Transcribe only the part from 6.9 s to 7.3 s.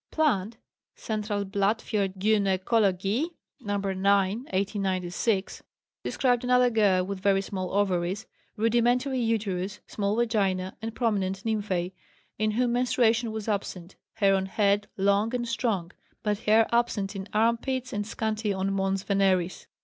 with